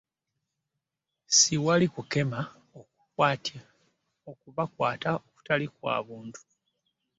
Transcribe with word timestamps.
Siwali 1.37 1.87
kukema 1.93 2.39
okubakwata 4.31 5.09
okutali 5.27 5.65
kwa 5.75 5.95
bantu. 6.07 6.41